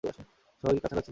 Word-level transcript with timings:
সবই 0.03 0.73
কি 0.75 0.79
কাছাকাছি? 0.79 0.99